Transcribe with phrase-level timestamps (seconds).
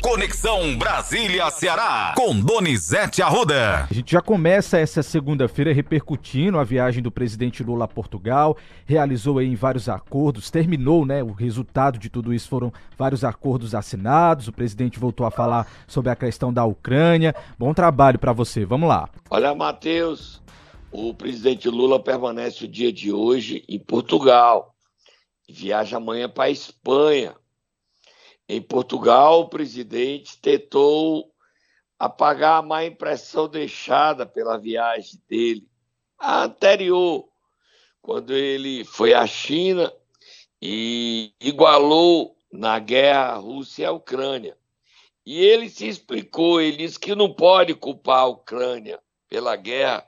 [0.00, 3.86] Conexão Brasília-Ceará, com Donizete Arruda.
[3.90, 9.38] A gente já começa essa segunda-feira repercutindo a viagem do presidente Lula a Portugal, realizou
[9.38, 11.22] aí vários acordos, terminou, né?
[11.22, 14.48] O resultado de tudo isso foram vários acordos assinados.
[14.48, 17.34] O presidente voltou a falar sobre a questão da Ucrânia.
[17.58, 18.64] Bom trabalho para você.
[18.64, 19.06] Vamos lá.
[19.28, 20.42] Olha, Matheus,
[20.90, 24.74] o presidente Lula permanece o dia de hoje em Portugal.
[25.48, 27.34] Viaja amanhã para a Espanha
[28.52, 31.32] em Portugal, o presidente tentou
[31.96, 35.68] apagar a má impressão deixada pela viagem dele,
[36.18, 37.28] a anterior,
[38.02, 39.92] quando ele foi à China
[40.60, 44.58] e igualou na guerra Rússia-Ucrânia.
[45.24, 50.04] E ele se explicou, ele disse que não pode culpar a Ucrânia pela guerra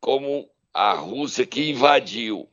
[0.00, 2.48] como a Rússia que invadiu.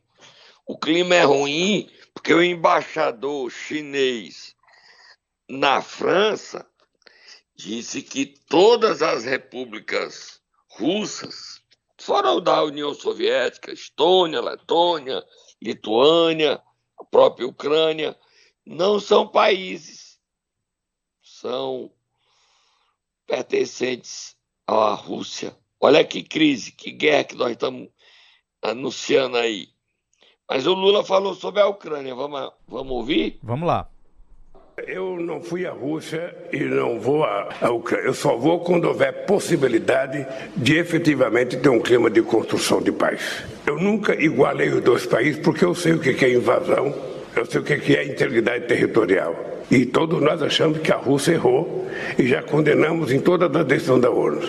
[0.66, 4.57] O clima é ruim porque o embaixador chinês
[5.49, 6.66] na França,
[7.55, 11.62] disse que todas as repúblicas russas,
[11.99, 15.26] fora da União Soviética, Estônia, Letônia,
[15.62, 16.62] Lituânia,
[16.98, 18.15] a própria Ucrânia,
[18.65, 20.20] não são países,
[21.21, 21.91] são
[23.26, 24.35] pertencentes
[24.68, 25.57] à Rússia.
[25.81, 27.90] Olha que crise, que guerra que nós estamos
[28.62, 29.70] anunciando aí.
[30.48, 32.13] Mas o Lula falou sobre a Ucrânia.
[32.13, 33.40] Vamos, vamos ouvir?
[33.41, 33.90] Vamos lá.
[34.88, 38.08] Eu não fui à Rússia e não vou à, Ucrânia.
[38.08, 43.44] Eu só vou quando houver possibilidade de efetivamente ter um clima de construção de paz.
[43.66, 46.94] Eu nunca igualei os dois países porque eu sei o que é invasão,
[47.36, 49.36] eu sei o que é integridade territorial.
[49.70, 53.99] E todos nós achamos que a Rússia errou e já condenamos em toda a decisão
[53.99, 54.41] da ONU.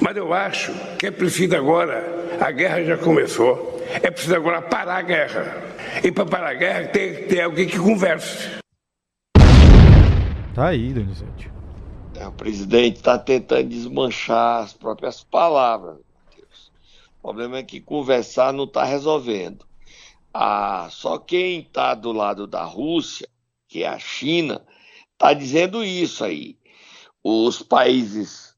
[0.00, 2.04] Mas eu acho que é preciso agora,
[2.40, 5.56] a guerra já começou, é preciso agora parar a guerra.
[6.04, 8.58] E para parar a guerra tem que ter alguém que converse.
[10.54, 11.50] Tá aí, Donizete.
[12.16, 15.98] É, o presidente está tentando desmanchar as próprias palavras.
[16.34, 16.72] Deus.
[17.18, 19.64] O problema é que conversar não está resolvendo.
[20.32, 23.28] Ah, só quem está do lado da Rússia,
[23.68, 24.64] que é a China,
[25.12, 26.58] está dizendo isso aí.
[27.22, 28.56] Os países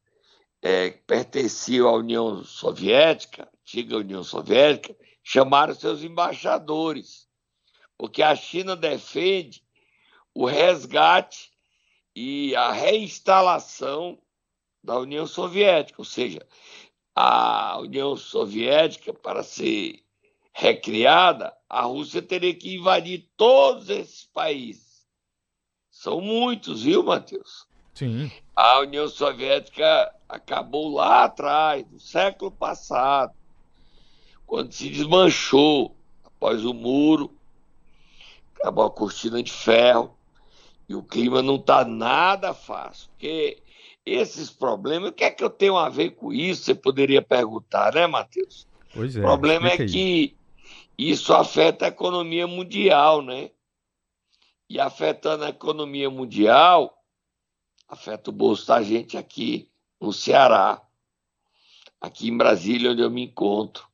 [0.62, 7.28] é, que pertenciam à União Soviética, antiga União Soviética, chamaram seus embaixadores,
[7.96, 9.62] porque a China defende
[10.34, 11.49] o resgate
[12.22, 14.18] e a reinstalação
[14.84, 16.46] da União Soviética, ou seja,
[17.16, 20.04] a União Soviética, para ser
[20.52, 25.06] recriada, a Rússia teria que invadir todos esses países.
[25.90, 27.66] São muitos, viu, Matheus?
[27.94, 28.30] Sim.
[28.54, 33.32] A União Soviética acabou lá atrás, no século passado,
[34.46, 37.34] quando se desmanchou após o muro,
[38.56, 40.19] acabou a cortina de ferro
[40.90, 43.62] e o clima não está nada fácil, porque
[44.04, 46.64] esses problemas, o que é que eu tenho a ver com isso?
[46.64, 48.66] Você poderia perguntar, né, Matheus?
[48.92, 49.20] Pois é.
[49.20, 50.36] O problema é que
[50.98, 53.52] isso afeta a economia mundial, né?
[54.68, 56.92] E afetando a economia mundial,
[57.88, 59.70] afeta o bolso da gente aqui
[60.00, 60.82] no Ceará,
[62.00, 63.86] aqui em Brasília, onde eu me encontro.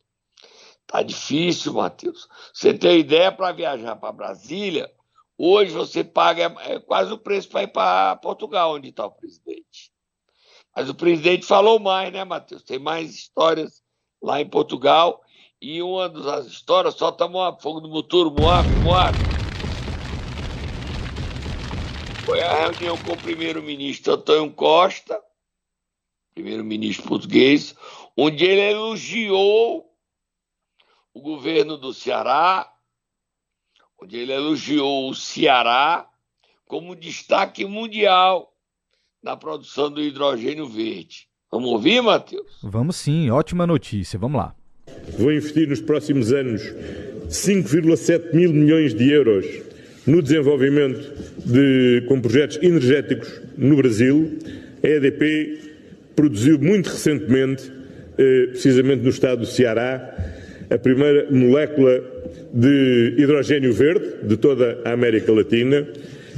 [0.86, 2.26] Tá difícil, Matheus.
[2.54, 4.90] Você tem ideia para viajar para Brasília?
[5.38, 9.92] Hoje você paga é, quase o preço para ir para Portugal, onde está o presidente.
[10.74, 12.62] Mas o presidente falou mais, né, Matheus?
[12.62, 13.82] Tem mais histórias
[14.22, 15.22] lá em Portugal.
[15.60, 19.14] E uma das histórias, só tomou fogo no motor, Moab, Moab.
[22.24, 25.22] Foi a reunião com o primeiro-ministro Antônio Costa,
[26.34, 27.74] primeiro-ministro português,
[28.16, 29.90] onde ele elogiou
[31.14, 32.70] o governo do Ceará,
[34.00, 36.06] onde ele elogiou o Ceará
[36.66, 38.52] como destaque mundial
[39.22, 41.28] na produção do hidrogênio verde.
[41.50, 42.58] Vamos ouvir, Matheus?
[42.62, 44.18] Vamos sim, ótima notícia.
[44.18, 44.54] Vamos lá.
[45.18, 46.62] Vou investir nos próximos anos
[47.28, 49.46] 5,7 mil milhões de euros
[50.06, 51.00] no desenvolvimento
[51.44, 54.38] de, com projetos energéticos no Brasil.
[54.82, 57.70] A EDP produziu muito recentemente,
[58.16, 60.14] eh, precisamente no estado do Ceará,
[60.70, 62.02] a primeira molécula
[62.52, 65.86] de hidrogênio verde de toda a América Latina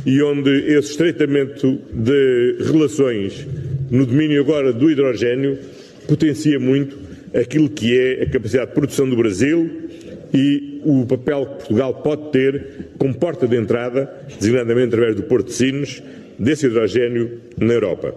[0.05, 3.47] e onde esse estreitamento de relações
[3.91, 5.59] no domínio agora do hidrogênio
[6.07, 6.97] potencia muito
[7.35, 9.89] aquilo que é a capacidade de produção do Brasil
[10.33, 12.67] e o papel que Portugal pode ter
[12.99, 16.03] como porta de entrada, designadamente através do Porto de Sines,
[16.39, 18.15] desse hidrogênio na Europa.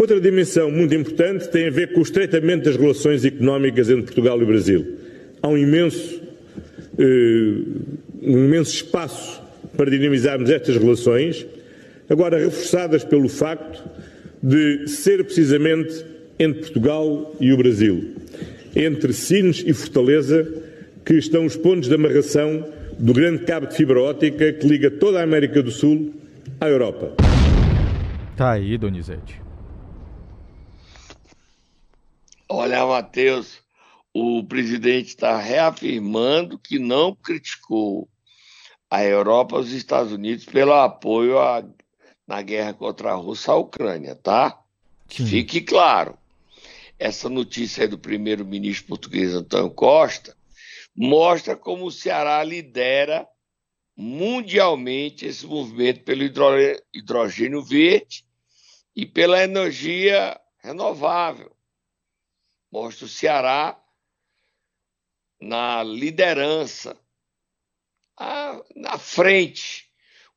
[0.00, 4.40] Outra dimensão muito importante tem a ver com o estreitamento das relações económicas entre Portugal
[4.40, 4.96] e Brasil.
[5.42, 6.22] Há um imenso,
[6.94, 7.66] uh,
[8.22, 9.42] um imenso espaço
[9.76, 11.46] para dinamizarmos estas relações.
[12.08, 13.84] agora reforçadas pelo facto
[14.42, 16.02] de ser precisamente
[16.38, 18.14] entre Portugal e o Brasil,
[18.74, 20.50] entre Sines e Fortaleza,
[21.04, 22.66] que estão os pontos de amarração
[22.98, 26.14] do grande cabo de fibra óptica que liga toda a América do Sul
[26.58, 27.12] à Europa.
[28.34, 29.49] Tá aí, Donizete.
[32.52, 33.62] Olha, Matheus,
[34.12, 38.08] o presidente está reafirmando que não criticou
[38.90, 41.62] a Europa e os Estados Unidos pelo apoio a,
[42.26, 44.60] na guerra contra a Rússia à Ucrânia, tá?
[45.06, 46.18] Que fique claro.
[46.98, 50.36] Essa notícia aí do primeiro-ministro português Antônio Costa
[50.92, 53.28] mostra como o Ceará lidera
[53.96, 56.24] mundialmente esse movimento pelo
[56.92, 58.24] hidrogênio verde
[58.96, 61.54] e pela energia renovável.
[62.70, 63.76] Mostra o Ceará
[65.40, 66.96] na liderança,
[68.76, 69.88] na frente,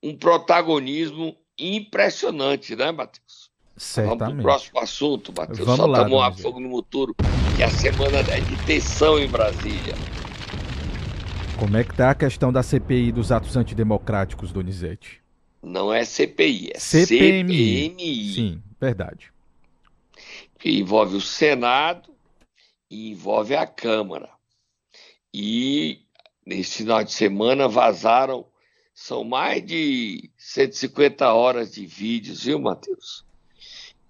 [0.01, 3.51] um protagonismo impressionante, né, Matheus?
[3.75, 4.19] Certamente.
[4.19, 5.59] Vamos para o próximo assunto, Matheus.
[5.59, 7.15] Vamos Soltamos lá, a fogo no moturo,
[7.55, 9.93] que a semana é de tensão em Brasília.
[11.59, 15.21] Como é que está a questão da CPI dos atos antidemocráticos, Donizete?
[15.61, 17.89] Não é CPI, é CPMI.
[17.89, 18.33] CPMI.
[18.33, 19.31] Sim, verdade.
[20.59, 22.12] Que envolve o Senado
[22.93, 24.29] e envolve a Câmara.
[25.33, 26.01] E
[26.45, 28.45] nesse final de semana vazaram,
[28.93, 33.25] são mais de 150 horas de vídeos, viu, Matheus?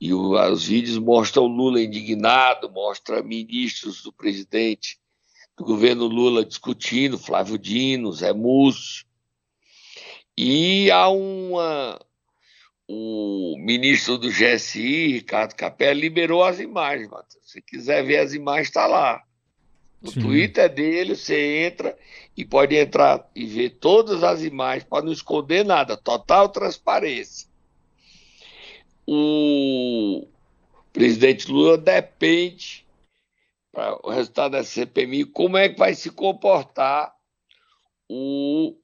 [0.01, 4.99] E o, os vídeos mostram Lula indignado, mostra ministros do presidente
[5.55, 9.05] do governo Lula discutindo, Flávio Dino, Zé Múcio.
[10.37, 12.01] E há uma.
[12.87, 17.49] O ministro do GSI, Ricardo Capelli, liberou as imagens, Matheus.
[17.49, 19.23] Se quiser ver as imagens, está lá.
[20.01, 20.21] No Sim.
[20.21, 21.97] Twitter dele, você entra
[22.35, 27.47] e pode entrar e ver todas as imagens, para não esconder nada, total transparência.
[29.07, 30.27] O
[30.91, 32.85] presidente Lula depende,
[33.71, 37.13] para o resultado da CPMI, como é que vai se comportar
[38.09, 38.75] o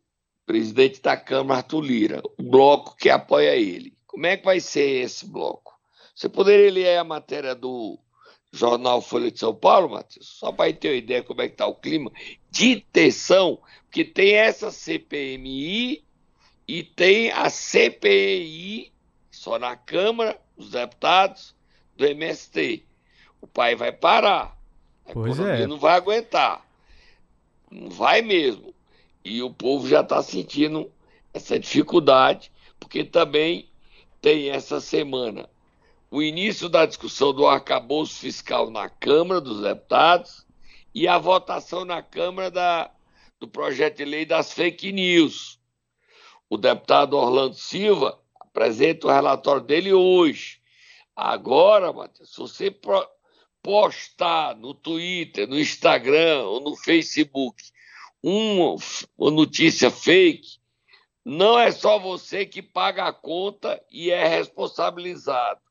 [0.49, 3.95] presidente da Câmara, Arthur Lira, o bloco que apoia ele.
[4.07, 5.79] Como é que vai ser esse bloco?
[6.15, 7.99] Você poderia ler a matéria do
[8.51, 10.27] jornal Folha de São Paulo, Matheus?
[10.27, 12.11] Só para ter uma ideia como é que está o clima
[12.49, 16.03] de tensão, porque tem essa CPMI
[16.67, 18.91] e tem a CPI,
[19.29, 21.55] só na Câmara, os deputados
[21.95, 22.83] do MST.
[23.39, 24.57] O pai vai parar.
[25.05, 25.67] A pois economia é.
[25.67, 26.65] não vai aguentar.
[27.69, 28.73] Não vai mesmo.
[29.23, 30.91] E o povo já está sentindo
[31.33, 33.69] essa dificuldade, porque também
[34.21, 35.49] tem essa semana
[36.11, 40.45] o início da discussão do arcabouço fiscal na Câmara dos Deputados
[40.93, 42.91] e a votação na Câmara da,
[43.39, 45.59] do projeto de lei das fake news.
[46.49, 50.59] O deputado Orlando Silva apresenta o relatório dele hoje.
[51.15, 52.75] Agora, Matheus, se você
[53.61, 57.61] postar no Twitter, no Instagram ou no Facebook
[58.21, 58.75] uma,
[59.17, 60.59] uma notícia fake,
[61.23, 65.61] não é só você que paga a conta e é responsabilizado.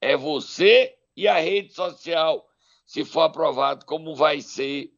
[0.00, 2.48] É você e a rede social,
[2.86, 4.92] se for aprovado, como vai ser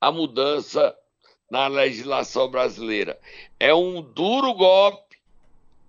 [0.00, 0.96] a mudança
[1.50, 3.18] na legislação brasileira.
[3.58, 5.16] É um duro golpe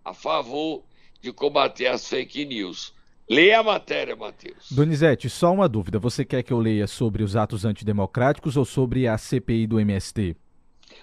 [0.05, 0.83] a favor
[1.19, 2.94] de combater as fake news.
[3.29, 4.71] Leia a matéria, Matheus.
[4.71, 5.99] Donizete, só uma dúvida.
[5.99, 10.35] Você quer que eu leia sobre os atos antidemocráticos ou sobre a CPI do MST?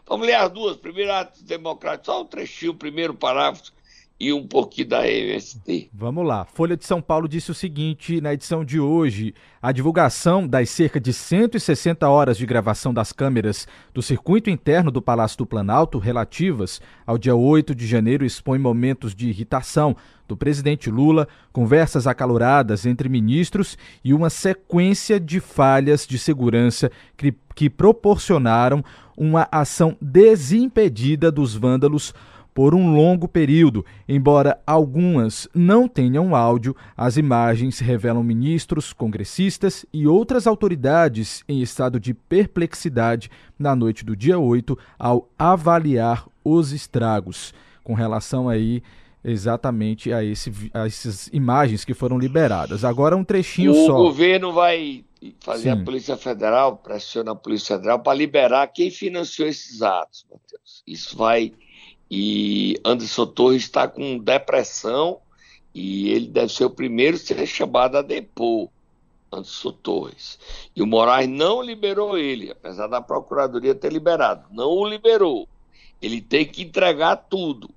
[0.07, 0.77] Vamos ler as duas.
[0.77, 3.71] Primeiro, atos democráticos, só um trechinho, o primeiro parágrafo
[4.25, 5.91] e um pouquinho da MST.
[5.93, 6.47] Vamos lá.
[6.47, 10.99] Folha de São Paulo disse o seguinte na edição de hoje: a divulgação das cerca
[10.99, 16.81] de 160 horas de gravação das câmeras do circuito interno do Palácio do Planalto relativas
[17.07, 19.95] ao dia 8 de janeiro expõe momentos de irritação
[20.27, 27.35] do presidente Lula, conversas acaloradas entre ministros e uma sequência de falhas de segurança que,
[27.55, 28.83] que proporcionaram
[29.19, 32.15] uma ação desimpedida dos vândalos
[32.55, 33.85] por um longo período.
[34.09, 41.99] Embora algumas não tenham áudio, as imagens revelam ministros, congressistas e outras autoridades em estado
[41.99, 47.53] de perplexidade na noite do dia 8 ao avaliar os estragos.
[47.83, 48.83] Com relação aí
[49.25, 52.85] exatamente a, esse, a essas imagens que foram liberadas.
[52.85, 53.99] Agora um trechinho o só.
[53.99, 55.03] O governo vai
[55.41, 55.81] fazer Sim.
[55.81, 60.83] a Polícia Federal, pressiona a Polícia Federal para liberar quem financiou esses atos, Matheus.
[60.87, 61.53] Isso vai
[62.11, 65.21] e Anderson Torres está com depressão
[65.75, 68.69] e ele deve ser o primeiro a ser chamado a depor.
[69.33, 70.39] Anderson Torres.
[70.77, 74.47] E o Moraes não liberou ele, apesar da Procuradoria ter liberado.
[74.53, 75.49] Não o liberou.
[76.01, 77.69] Ele tem que entregar tudo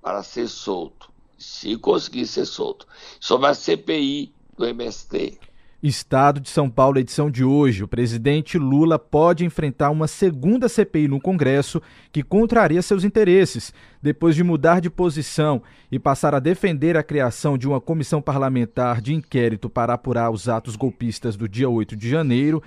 [0.00, 1.12] para ser solto.
[1.36, 2.86] se conseguir ser solto.
[3.20, 5.38] Sobre a CPI do MST.
[5.86, 7.84] Estado de São Paulo, edição de hoje.
[7.84, 11.78] O presidente Lula pode enfrentar uma segunda CPI no Congresso
[12.10, 13.70] que contraria seus interesses.
[14.00, 15.60] Depois de mudar de posição
[15.92, 20.48] e passar a defender a criação de uma comissão parlamentar de inquérito para apurar os
[20.48, 22.62] atos golpistas do dia 8 de janeiro,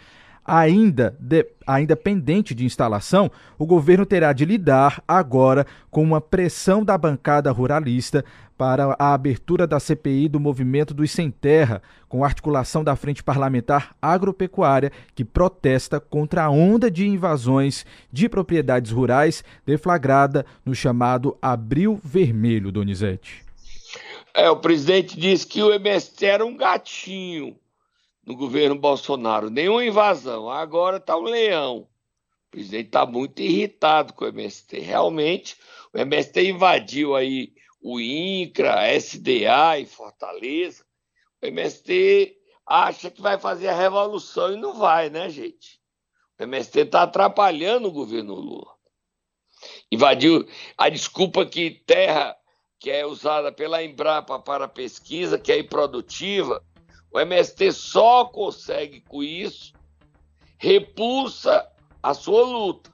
[0.48, 6.86] ainda, de, ainda pendente de instalação, o governo terá de lidar agora com uma pressão
[6.86, 8.24] da bancada ruralista
[8.58, 13.96] para a abertura da CPI do movimento dos Sem Terra, com articulação da Frente Parlamentar
[14.01, 22.00] Agropecuária, que protesta contra a onda de invasões de propriedades rurais deflagrada no chamado Abril
[22.04, 23.46] Vermelho, Donizete.
[24.34, 27.56] É, o presidente disse que o MST era um gatinho
[28.27, 30.50] no governo Bolsonaro, nenhuma invasão.
[30.50, 31.88] Agora está um leão.
[32.48, 34.79] O presidente está muito irritado com o MST.
[34.79, 35.55] Realmente,
[35.93, 40.84] o MST invadiu aí o INCRA, a SDA em Fortaleza.
[41.41, 45.79] O MST acha que vai fazer a revolução e não vai, né, gente?
[46.38, 48.75] O MST está atrapalhando o governo Lula.
[49.89, 50.46] Invadiu
[50.77, 52.36] a desculpa que terra
[52.77, 56.62] que é usada pela Embrapa para pesquisa, que é improdutiva,
[57.12, 59.74] o MST só consegue com isso
[60.58, 61.68] repulsa
[62.02, 62.92] a sua luta.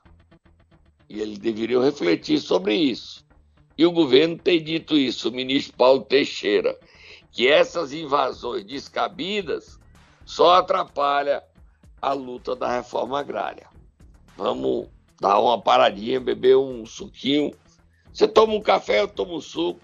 [1.09, 3.25] E eles deveriam refletir sobre isso.
[3.77, 6.77] E o governo tem dito isso, o ministro Paulo Teixeira,
[7.31, 9.79] que essas invasões descabidas
[10.25, 11.43] só atrapalha
[12.01, 13.67] a luta da reforma agrária.
[14.37, 14.87] Vamos
[15.19, 17.51] dar uma paradinha, beber um suquinho.
[18.11, 19.81] Você toma um café, eu tomo um suco.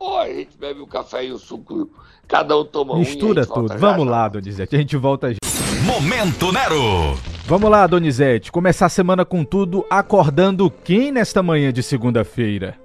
[0.00, 1.90] Ou a gente bebe o café e o suco
[2.26, 3.78] Cada um toma Mistura um tudo.
[3.78, 4.74] Vamos já, lá, Donizete.
[4.74, 5.38] A gente volta já.
[5.84, 7.18] Momento Nero.
[7.44, 8.50] Vamos lá, Donizete.
[8.50, 12.78] Começar a semana com tudo, acordando quem nesta manhã de segunda-feira?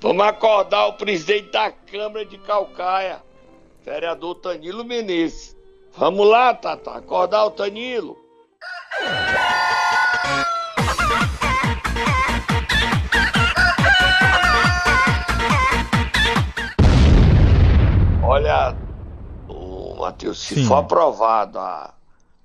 [0.00, 3.20] Vamos acordar o presidente da Câmara de Calcaia,
[3.84, 5.54] vereador Tanilo Menezes.
[5.98, 8.16] Vamos lá, Tata, acordar o Tanilo.
[20.34, 20.64] Se Sim.
[20.64, 21.94] for aprovado a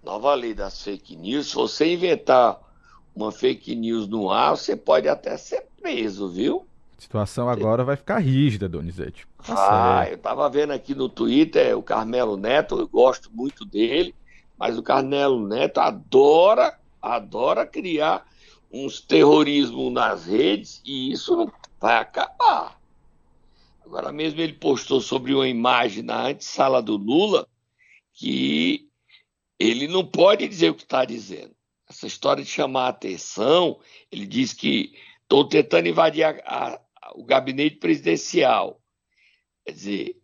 [0.04, 2.60] nova lei das fake news, se você inventar
[3.16, 6.66] uma fake news no ar, você pode até ser preso, viu?
[6.98, 9.28] A situação agora vai ficar rígida, Donizete.
[9.46, 14.16] Tá ah, eu tava vendo aqui no Twitter o Carmelo Neto, eu gosto muito dele,
[14.58, 18.26] mas o Carmelo Neto adora, adora criar
[18.72, 22.80] uns terrorismo nas redes e isso não vai acabar.
[23.86, 27.48] Agora mesmo ele postou sobre uma imagem na antessala do Lula
[28.16, 28.90] que
[29.60, 31.56] ele não pode dizer o que está dizendo.
[31.88, 33.80] Essa história de chamar a atenção,
[34.12, 36.82] ele diz que estou tentando invadir a, a,
[37.14, 38.82] o gabinete presidencial.
[39.64, 40.22] Quer dizer,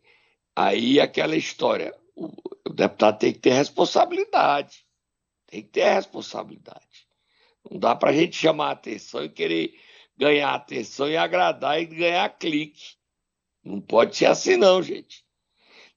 [0.55, 2.27] aí aquela história, o,
[2.65, 4.86] o deputado tem que ter responsabilidade.
[5.45, 7.07] Tem que ter responsabilidade.
[7.69, 9.77] Não dá para a gente chamar a atenção e querer
[10.17, 12.95] ganhar atenção e agradar e ganhar clique.
[13.63, 15.21] Não pode ser assim, não, gente.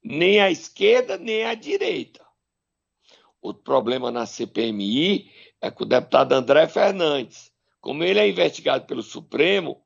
[0.05, 2.23] Nem a esquerda, nem a direita.
[3.41, 5.31] Outro problema na CPMI
[5.63, 9.83] é que o deputado André Fernandes, como ele é investigado pelo Supremo,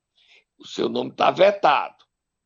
[0.57, 2.03] o seu nome está vetado.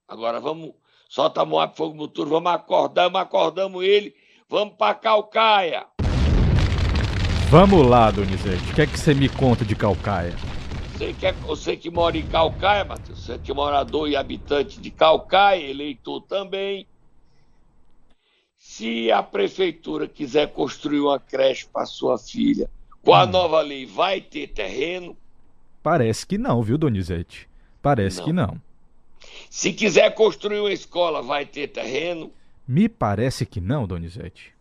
[0.07, 0.73] Agora vamos,
[1.09, 4.15] solta a Moab Fogo Muturo, vamos acordar, vamos acordamos ele,
[4.47, 5.87] vamos para Calcaia.
[7.49, 10.35] Vamos lá, Donizete, o que é que você me conta de Calcaia?
[10.93, 14.79] Você que, é, você que mora em Calcaia, Matheus, você que é morador e habitante
[14.79, 16.87] de Calcaia, eleitor também.
[18.75, 22.67] Se a prefeitura quiser construir uma creche para sua filha,
[23.03, 23.27] com a hum.
[23.27, 25.15] nova lei, vai ter terreno?
[25.83, 27.47] Parece que não, viu, Donizete?
[27.83, 28.25] Parece não.
[28.25, 28.61] que não.
[29.47, 32.31] Se quiser construir uma escola, vai ter terreno?
[32.67, 34.51] Me parece que não, Donizete.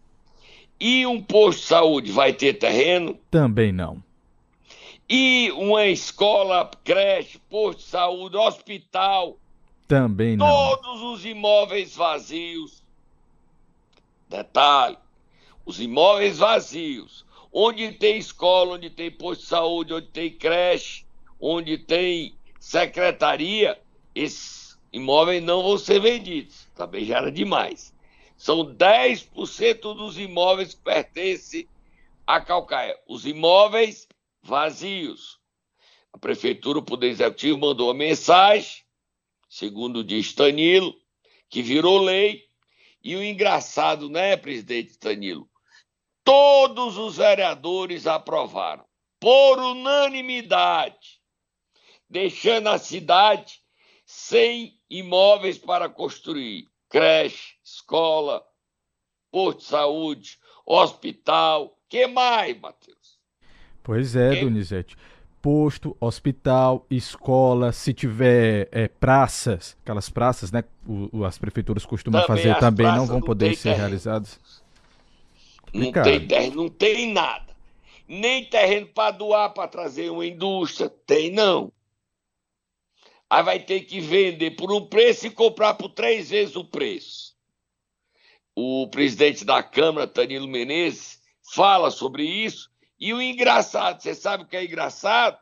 [0.78, 3.18] E um posto de saúde vai ter terreno?
[3.30, 4.04] Também não.
[5.08, 9.38] E uma escola, creche, posto de saúde, hospital.
[9.88, 10.46] Também não.
[10.46, 12.81] Todos os imóveis vazios.
[14.32, 14.96] Detalhe:
[15.66, 21.04] os imóveis vazios, onde tem escola, onde tem posto de saúde, onde tem creche,
[21.38, 23.78] onde tem secretaria,
[24.14, 26.66] esses imóveis não vão ser vendidos.
[26.74, 27.94] Também já era demais.
[28.36, 31.68] São 10% dos imóveis que pertencem
[32.26, 32.98] a Calcaia.
[33.06, 34.08] Os imóveis
[34.42, 35.38] vazios.
[36.10, 38.82] A prefeitura, o Poder Executivo, mandou uma mensagem,
[39.48, 40.94] segundo diz Tanilo,
[41.48, 42.46] que virou lei.
[43.02, 45.48] E o engraçado, né, presidente Tanilo?
[46.24, 48.84] Todos os vereadores aprovaram,
[49.18, 51.20] por unanimidade,
[52.08, 53.60] deixando a cidade
[54.04, 58.44] sem imóveis para construir creche, escola,
[59.30, 61.78] posto de saúde, hospital.
[61.88, 63.18] que mais, Matheus?
[63.82, 64.44] Pois é, que...
[64.44, 64.96] Donizete.
[65.42, 70.62] Posto, hospital, escola, se tiver é, praças, aquelas praças, né?
[70.86, 73.80] O, as prefeituras costumam também fazer também, não vão não poder ser terreno.
[73.80, 74.40] realizadas.
[75.74, 77.52] Não tem terreno, não tem nada.
[78.06, 80.88] Nem terreno para doar, para trazer uma indústria.
[80.88, 81.72] Tem, não.
[83.28, 87.34] Aí vai ter que vender por um preço e comprar por três vezes o preço.
[88.54, 91.20] O presidente da Câmara, Danilo Menezes,
[91.54, 92.71] fala sobre isso.
[93.02, 95.36] E o engraçado, você sabe o que é engraçado?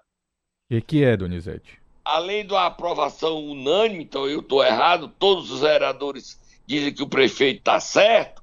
[0.70, 1.78] E que é, Donizete?
[2.02, 7.58] Além da aprovação unânime, então eu estou errado, todos os vereadores dizem que o prefeito
[7.58, 8.42] está certo,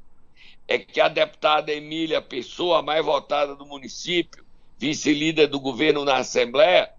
[0.67, 4.45] é que a deputada Emília Pessoa, a mais votada do município,
[4.77, 6.91] vice-líder do governo na Assembleia,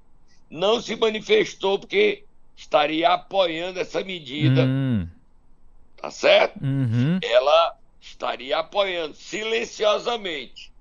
[0.50, 2.25] não se manifestou porque
[2.56, 4.64] estaria apoiando essa medida.
[4.64, 5.06] Hum.
[5.96, 6.60] Tá certo?
[6.64, 7.20] Uhum.
[7.22, 10.72] Ela estaria apoiando silenciosamente.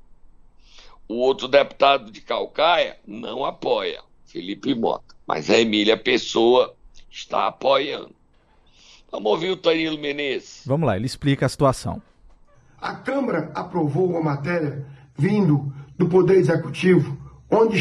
[1.07, 5.15] O outro deputado de Calcaia não apoia, Felipe Mota.
[5.25, 6.75] Mas a Emília Pessoa
[7.09, 8.15] está apoiando.
[9.11, 10.63] Vamos ouvir o Danilo Menezes.
[10.65, 12.01] Vamos lá, ele explica a situação.
[12.79, 14.85] A Câmara aprovou uma matéria
[15.17, 17.17] vindo do Poder Executivo,
[17.49, 17.77] onde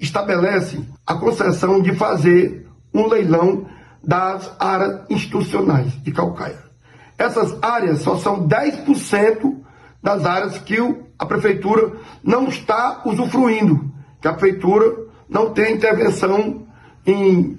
[0.00, 3.68] estabelece a concessão de fazer um leilão
[4.02, 6.64] das áreas institucionais de Calcaia.
[7.18, 9.65] Essas áreas só são 10%
[10.02, 10.76] das áreas que
[11.18, 16.66] a prefeitura não está usufruindo, que a prefeitura não tem intervenção
[17.06, 17.58] em,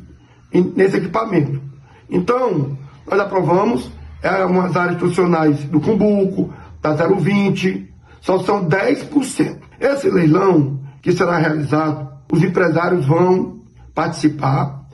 [0.53, 1.61] em, nesse equipamento.
[2.09, 2.77] Então,
[3.09, 3.91] nós aprovamos
[4.21, 9.57] é, umas áreas institucionais do Cumbuco, da 020, só são 10%.
[9.79, 13.61] Esse leilão que será realizado, os empresários vão
[13.93, 14.85] participar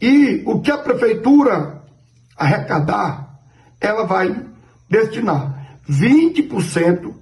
[0.00, 1.82] e o que a prefeitura
[2.36, 3.38] arrecadar,
[3.80, 4.34] ela vai
[4.88, 7.14] destinar 20%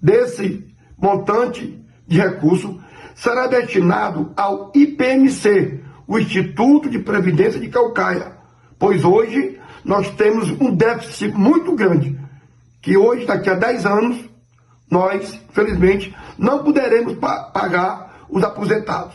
[0.00, 0.64] desse
[0.96, 2.80] montante de recurso
[3.14, 8.36] será destinado ao IPMC, o Instituto de Previdência de Calcaia,
[8.78, 12.18] pois hoje nós temos um déficit muito grande,
[12.82, 14.24] que hoje, daqui a 10 anos,
[14.90, 19.14] nós, felizmente, não poderemos pa pagar os aposentados.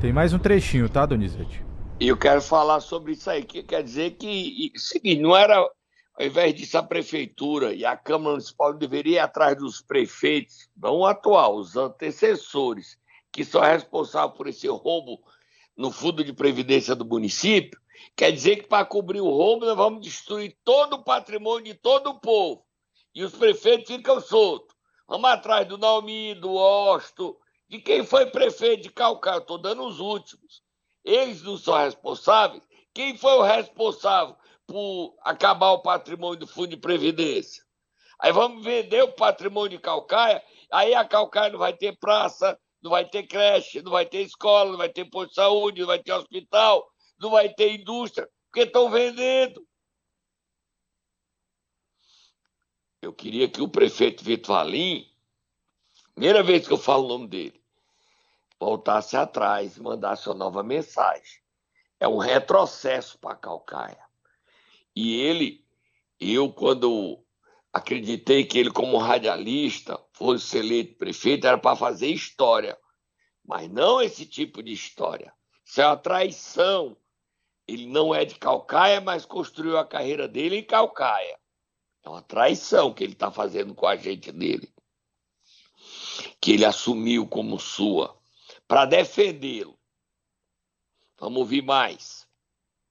[0.00, 1.62] Tem mais um trechinho, tá, Donizete?
[2.00, 5.64] E eu quero falar sobre isso aí, que quer dizer que, seguinte, não era,
[6.14, 10.98] ao invés disso, a prefeitura e a Câmara Municipal deveria ir atrás dos prefeitos, não
[10.98, 12.98] o atual, os antecessores,
[13.30, 15.22] que são responsáveis por esse roubo
[15.76, 17.80] no fundo de previdência do município,
[18.14, 22.10] quer dizer que para cobrir o roubo nós vamos destruir todo o patrimônio de todo
[22.10, 22.62] o povo.
[23.14, 24.76] E os prefeitos ficam soltos.
[25.08, 27.36] Vamos atrás do Naomi, do Osto,
[27.68, 30.62] de quem foi prefeito de Calcaia, estou dando os últimos.
[31.02, 32.62] Eles não são responsáveis.
[32.94, 34.36] Quem foi o responsável
[34.72, 37.62] por acabar o patrimônio do Fundo de Previdência?
[38.18, 42.90] Aí vamos vender o patrimônio de Calcaia, aí a Calcaia não vai ter praça, não
[42.90, 46.02] vai ter creche, não vai ter escola, não vai ter posto de saúde, não vai
[46.02, 49.62] ter hospital, não vai ter indústria, porque estão vendendo.
[53.02, 55.06] Eu queria que o prefeito Vitor Valim,
[56.14, 57.62] primeira vez que eu falo o nome dele,
[58.58, 61.42] voltasse atrás e mandasse uma nova mensagem.
[62.00, 64.11] É um retrocesso para Calcaia.
[64.94, 65.64] E ele,
[66.20, 67.24] eu, quando
[67.72, 72.78] acreditei que ele, como radialista, fosse eleito prefeito, era para fazer história.
[73.44, 75.32] Mas não esse tipo de história.
[75.64, 76.96] Isso é uma traição.
[77.66, 81.38] Ele não é de Calcaia, mas construiu a carreira dele em Calcaia.
[82.04, 84.72] É uma traição que ele está fazendo com a gente dele.
[86.40, 88.20] Que ele assumiu como sua
[88.66, 89.78] para defendê-lo.
[91.18, 92.21] Vamos ouvir mais.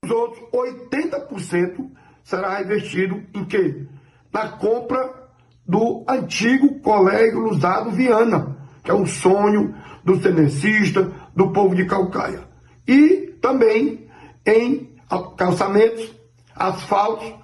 [0.04, 1.92] Os outros 80%
[2.24, 3.86] será investido em quê?
[4.34, 5.30] Na compra
[5.64, 12.48] do antigo Colégio Lusado Viana, que é um sonho do tenecista, do povo de Calcaia.
[12.88, 14.10] E também
[14.44, 14.90] em
[15.38, 16.12] calçamentos,
[16.56, 17.36] asfaltos,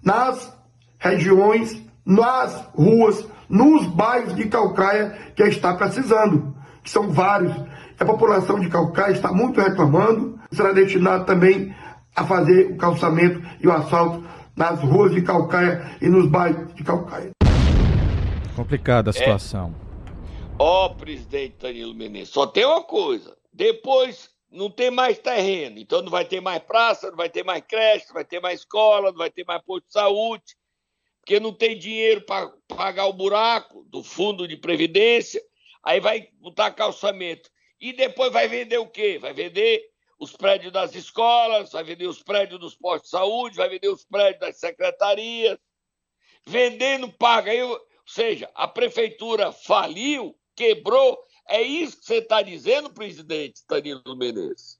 [0.00, 0.56] nas
[1.00, 7.52] regiões, nas ruas, nos bairros de Calcaia que está precisando, que são vários.
[7.98, 10.38] A população de Calcaia está muito reclamando.
[10.52, 11.74] Será destinado também
[12.14, 14.24] a fazer o calçamento e o asfalto
[14.56, 17.30] nas ruas de Calcaia e nos bairros de Calcaia.
[18.54, 19.74] Complicada a situação.
[20.58, 20.86] Ó, é.
[20.86, 23.36] oh, presidente Danilo Menezes, só tem uma coisa.
[23.52, 27.62] Depois não tem mais terreno, então não vai ter mais praça, não vai ter mais
[27.66, 30.44] creche, não vai ter mais escola, não vai ter mais posto de saúde,
[31.20, 35.42] porque não tem dinheiro para pagar o buraco do fundo de previdência,
[35.82, 37.50] aí vai botar calçamento.
[37.80, 39.18] E depois vai vender o quê?
[39.20, 39.82] Vai vender
[40.18, 44.04] os prédios das escolas, vai vender os prédios dos postos de saúde, vai vender os
[44.04, 45.58] prédios das secretarias.
[46.46, 47.52] Vendendo, paga.
[47.66, 51.18] ou seja, a prefeitura faliu, quebrou.
[51.48, 54.78] É isso que você está dizendo, presidente Danilo Menezes.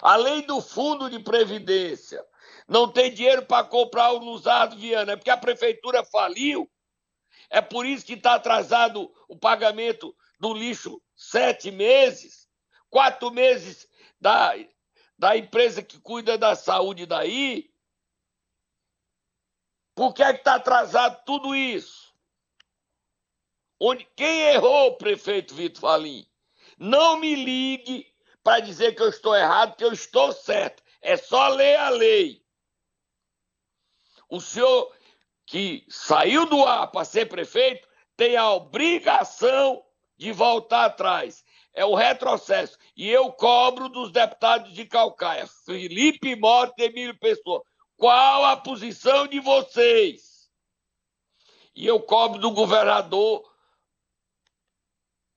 [0.00, 2.24] Além do fundo de previdência,
[2.68, 6.70] não tem dinheiro para comprar o Luzado Viana, é porque a prefeitura faliu.
[7.50, 12.48] É por isso que está atrasado o pagamento do lixo sete meses,
[12.88, 13.86] quatro meses
[14.22, 14.54] da,
[15.18, 17.70] da empresa que cuida da saúde daí.
[19.94, 22.14] Por que é está atrasado tudo isso?
[23.78, 26.24] Onde, quem errou, prefeito Vitor Falim?
[26.78, 28.06] Não me ligue
[28.44, 30.82] para dizer que eu estou errado, que eu estou certo.
[31.00, 32.42] É só ler a lei.
[34.28, 34.94] O senhor
[35.44, 39.84] que saiu do ar para ser prefeito tem a obrigação
[40.16, 41.44] de voltar atrás.
[41.72, 42.76] É o retrocesso.
[42.96, 47.62] E eu cobro dos deputados de Calcaia, Felipe Mota e Emílio Pessoa,
[47.96, 50.50] qual a posição de vocês?
[51.74, 53.50] E eu cobro do governador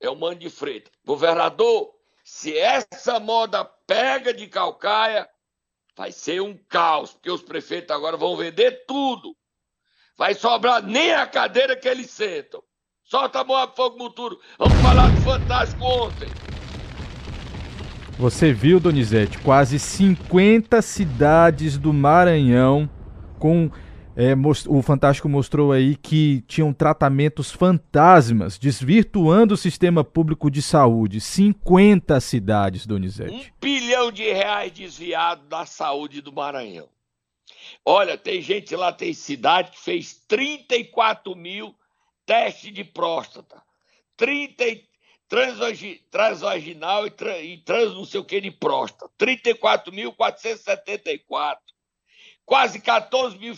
[0.00, 0.92] é o Mano de Freitas.
[1.04, 5.28] Governador, se essa moda pega de Calcaia,
[5.96, 9.36] vai ser um caos, porque os prefeitos agora vão vender tudo.
[10.16, 12.62] Vai sobrar nem a cadeira que eles sentam.
[13.08, 14.40] Solta a mão fogo muturo.
[14.58, 16.28] Vamos falar do Fantástico ontem.
[18.18, 22.90] Você viu, Donizete, quase 50 cidades do Maranhão
[23.38, 23.70] com
[24.16, 24.32] é,
[24.66, 31.20] o Fantástico mostrou aí que tinham tratamentos fantasmas, desvirtuando o sistema público de saúde.
[31.20, 33.30] 50 cidades, Donizete.
[33.32, 36.88] Um bilhão de reais desviado da saúde do Maranhão.
[37.84, 41.72] Olha, tem gente lá, tem cidade que fez 34 mil
[42.26, 43.62] testes de próstata.
[44.16, 44.64] 30
[46.10, 49.08] transvaginal e, trans, e trans não sei o que de próstata.
[49.18, 51.58] 34.474.
[52.44, 53.54] Quase 14 mil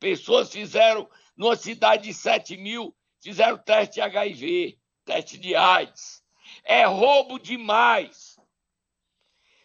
[0.00, 6.22] pessoas fizeram, numa cidade de 7 mil, fizeram teste de HIV, teste de AIDS.
[6.64, 8.32] É roubo demais.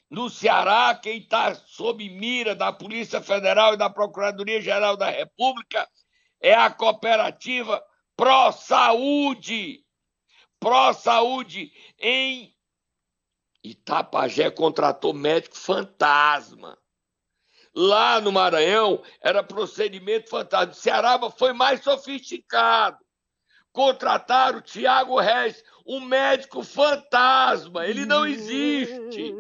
[0.09, 5.85] No Ceará, quem está sob mira da Polícia Federal e da Procuradoria-Geral da República
[6.39, 7.83] é a cooperativa
[8.17, 9.85] Pro Saúde.
[10.59, 12.51] Pro Saúde em
[13.63, 16.77] Itapajé contratou médico fantasma.
[17.75, 20.73] Lá no Maranhão era procedimento fantasma.
[20.73, 22.97] Ceará foi mais sofisticado.
[23.71, 27.85] Contrataram o Tiago Reis, um médico fantasma.
[27.85, 29.31] Ele não existe.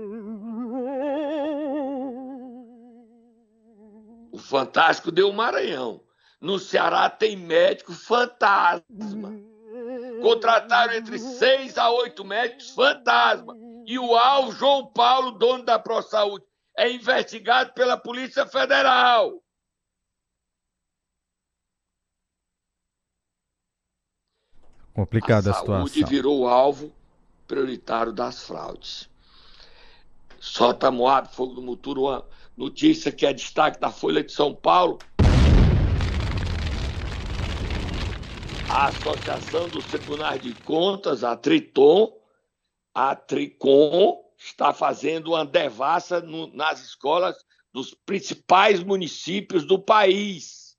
[4.31, 6.06] O Fantástico deu o Maranhão.
[6.39, 9.33] No Ceará tem médico fantasma.
[10.21, 13.55] Contrataram entre seis a oito médicos fantasma.
[13.85, 16.45] E o alvo, João Paulo, dono da ProSaúde,
[16.77, 19.41] é investigado pela Polícia Federal.
[24.93, 25.75] Complicada a, a situação.
[25.75, 26.91] A saúde virou alvo
[27.47, 29.09] prioritário das fraudes.
[30.39, 34.99] Solta Moab, Fogo do Muturo, uma notícia que é destaque da Folha de São Paulo.
[38.67, 42.19] A Associação dos Tribunais de Contas, a Triton,
[42.93, 47.35] a Tricom, está fazendo uma devassa no, nas escolas
[47.71, 50.77] dos principais municípios do país.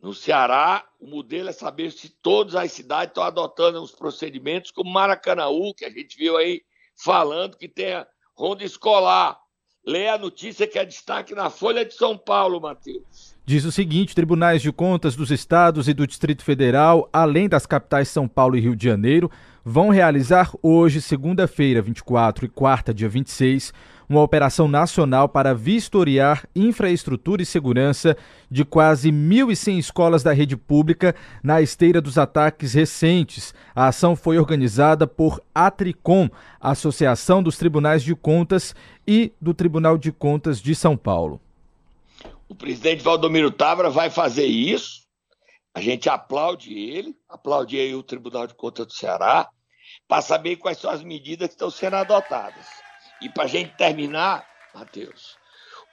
[0.00, 4.90] No Ceará, o modelo é saber se todas as cidades estão adotando os procedimentos, como
[4.90, 6.62] Maracanaú, que a gente viu aí
[6.96, 9.40] falando que tem a ronda escolar.
[9.84, 13.37] Leia a notícia que é destaque na Folha de São Paulo, Matheus.
[13.48, 18.08] Diz o seguinte: tribunais de contas dos estados e do Distrito Federal, além das capitais
[18.08, 19.30] São Paulo e Rio de Janeiro,
[19.64, 23.72] vão realizar hoje, segunda-feira, 24 e quarta, dia 26,
[24.06, 28.14] uma operação nacional para vistoriar infraestrutura e segurança
[28.50, 33.54] de quase 1.100 escolas da rede pública na esteira dos ataques recentes.
[33.74, 36.28] A ação foi organizada por Atricom,
[36.60, 38.74] Associação dos Tribunais de Contas
[39.06, 41.40] e do Tribunal de Contas de São Paulo.
[42.48, 45.06] O presidente Valdomiro Távora vai fazer isso.
[45.74, 49.48] A gente aplaude ele, aplaude aí o Tribunal de Contas do Ceará,
[50.08, 52.66] para saber quais são as medidas que estão sendo adotadas.
[53.20, 55.36] E para a gente terminar, Matheus,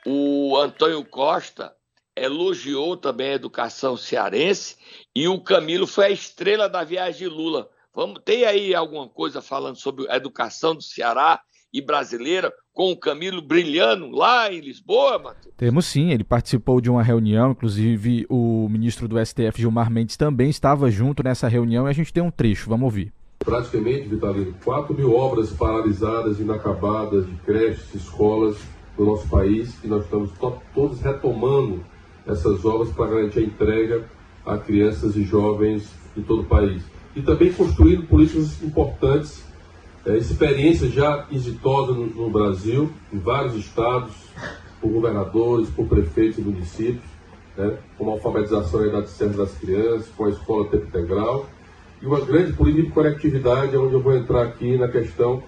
[0.06, 1.76] o Antônio Costa
[2.16, 4.78] elogiou também a educação cearense
[5.14, 7.70] e o Camilo foi a estrela da viagem de Lula.
[7.94, 11.42] Vamos, tem aí alguma coisa falando sobre a educação do Ceará
[11.76, 15.54] e brasileira com o Camilo brilhando lá em Lisboa, Matheus?
[15.58, 20.50] Temos sim, ele participou de uma reunião, inclusive o ministro do STF, Gilmar Mendes, também
[20.50, 23.12] estava junto nessa reunião e a gente tem um trecho, vamos ouvir.
[23.44, 28.58] praticamente, Vitalino, 4 mil obras paralisadas, inacabadas, de creches, escolas
[28.98, 31.84] no nosso país, e nós estamos to todos retomando
[32.26, 34.06] essas obras para garantir a entrega
[34.46, 36.84] a crianças e jovens de todo o país.
[37.16, 39.45] E também construindo políticas importantes,
[40.06, 44.14] é, experiências já exitosas no, no Brasil, em vários estados,
[44.80, 47.04] por governadores, por prefeitos e municípios,
[47.58, 51.48] né, como a alfabetização e a idade certa das crianças, com a escola tempo integral,
[52.02, 55.42] e uma grande política de conectividade, onde eu vou entrar aqui na questão,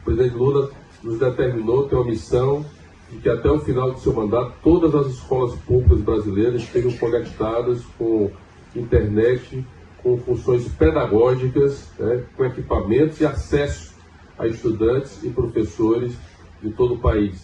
[0.00, 0.70] o presidente Lula
[1.02, 2.66] nos determinou ter uma missão
[3.10, 7.82] de que até o final do seu mandato todas as escolas públicas brasileiras estejam conectadas
[7.98, 8.30] com
[8.74, 9.64] internet,
[10.02, 13.91] com funções pedagógicas, né, com equipamentos e acesso
[14.42, 16.16] a estudantes e professores
[16.60, 17.42] de todo o país.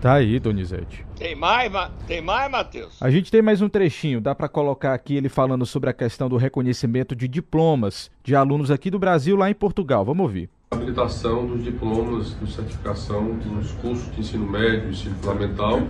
[0.00, 1.04] Tá aí, Donizete.
[1.16, 1.72] Tem mais,
[2.06, 2.98] tem mais, Matheus?
[3.00, 6.28] A gente tem mais um trechinho, dá para colocar aqui ele falando sobre a questão
[6.28, 10.04] do reconhecimento de diplomas de alunos aqui do Brasil lá em Portugal.
[10.04, 10.50] Vamos ouvir.
[10.70, 15.80] Habilitação dos diplomas de certificação nos cursos de ensino médio, ensino fundamental,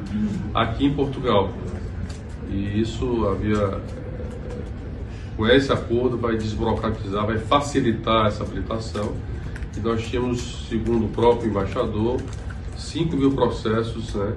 [0.52, 1.50] aqui em Portugal.
[2.50, 3.80] E isso havia eh,
[5.36, 9.14] com esse acordo vai desburocratizar, vai facilitar essa habilitação.
[9.76, 12.20] E nós tínhamos, segundo o próprio embaixador,
[12.76, 14.34] 5 mil processos, né,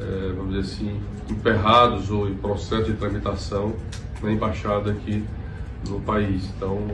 [0.00, 1.00] é, vamos dizer assim,
[1.30, 3.74] emperrados ou em processo de tramitação
[4.22, 5.24] na embaixada aqui
[5.88, 6.44] no país.
[6.56, 6.86] Então,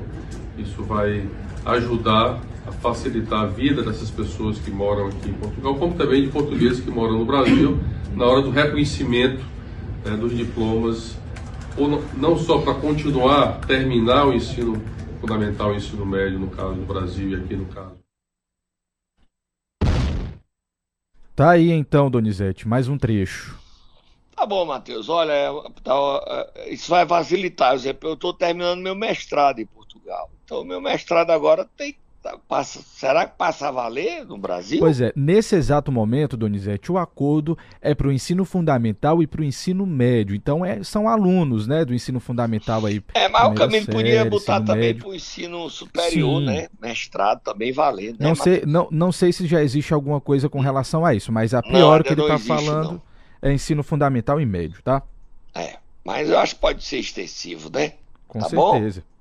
[0.58, 1.26] isso vai
[1.64, 6.28] ajudar a facilitar a vida dessas pessoas que moram aqui em Portugal, como também de
[6.28, 7.78] portugueses que moram no Brasil,
[8.14, 9.44] na hora do reconhecimento
[10.04, 11.16] né, dos diplomas,
[11.76, 14.80] ou não só para continuar, terminar o ensino
[15.24, 17.96] fundamental e ensino médio, no caso do Brasil e aqui no caso
[21.34, 23.58] Tá aí então, Donizete, mais um trecho.
[24.36, 25.08] Tá bom, Matheus.
[25.08, 25.50] Olha,
[25.82, 25.92] tá,
[26.68, 27.74] isso vai facilitar.
[27.74, 30.30] Eu estou terminando meu mestrado em Portugal.
[30.44, 31.96] Então, meu mestrado agora tem
[32.48, 34.78] passa, será que passa a valer no Brasil?
[34.78, 39.42] Pois é, nesse exato momento, Donizete, o acordo é para o ensino fundamental e para
[39.42, 40.34] o ensino médio.
[40.34, 43.02] Então é, são alunos né, do ensino fundamental aí.
[43.14, 46.46] É, mas o caminho podia botar também para o ensino superior, Sim.
[46.46, 46.68] né?
[46.80, 48.18] Mestrado também valer, né?
[48.20, 51.52] Não sei, não, não sei se já existe alguma coisa com relação a isso, mas
[51.52, 53.02] a pior que ele está falando não.
[53.42, 55.02] é ensino fundamental e médio, tá?
[55.54, 57.92] É, mas eu acho que pode ser extensivo, né?
[58.26, 59.00] Com tá certeza.
[59.00, 59.14] Bom?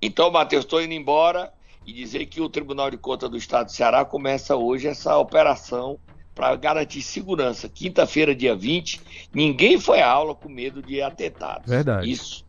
[0.00, 1.52] Então, Matheus, estou indo embora
[1.86, 5.98] e dizer que o Tribunal de Contas do Estado do Ceará começa hoje essa operação
[6.34, 7.68] para garantir segurança.
[7.68, 9.00] Quinta-feira, dia 20,
[9.32, 11.70] ninguém foi à aula com medo de atentados.
[11.70, 12.10] Verdade.
[12.10, 12.44] Isso.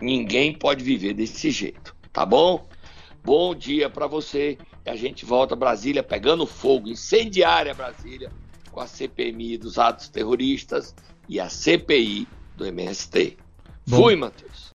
[0.00, 2.66] Ninguém pode viver desse jeito, tá bom?
[3.22, 4.56] Bom dia para você.
[4.86, 8.30] E a gente volta a Brasília pegando fogo, incendiária Brasília,
[8.70, 10.94] com a CPMI dos atos terroristas
[11.28, 13.36] e a CPI do MST.
[13.86, 13.96] Bom.
[13.96, 14.74] Fui, Matheus.